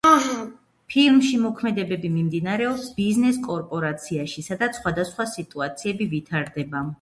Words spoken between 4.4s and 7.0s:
სადაც სხვადასხვა სიტუაციები ვითარდება.